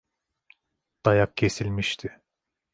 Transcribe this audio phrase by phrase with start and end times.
[1.05, 2.09] Dayak kesilmişti.